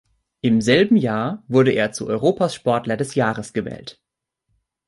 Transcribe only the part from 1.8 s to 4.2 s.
zu Europas Sportler des Jahres gewählt.